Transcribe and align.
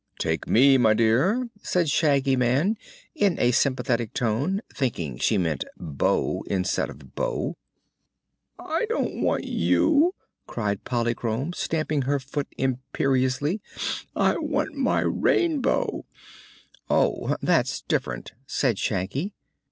"Take 0.17 0.47
me, 0.47 0.79
my 0.79 0.95
dear," 0.95 1.51
said 1.61 1.87
Shaggy 1.87 2.35
Man 2.35 2.75
in 3.13 3.37
a 3.39 3.51
sympathetic 3.51 4.15
tone, 4.15 4.61
thinking 4.73 5.19
she 5.19 5.37
meant 5.37 5.63
"beau" 5.77 6.43
instead 6.47 6.89
of 6.89 7.13
"bow." 7.13 7.55
"I 8.57 8.87
don't 8.89 9.21
want 9.21 9.43
you!" 9.43 10.15
cried 10.47 10.85
Polychrome, 10.85 11.53
stamping 11.53 12.01
her 12.09 12.19
foot 12.19 12.47
imperiously; 12.57 13.61
"I 14.15 14.37
want 14.39 14.73
my 14.73 15.03
_Rain_bow." 15.03 16.05
"Oh; 16.89 17.37
that's 17.39 17.81
different," 17.83 18.31
said 18.47 18.79
Shaggy. 18.79 19.35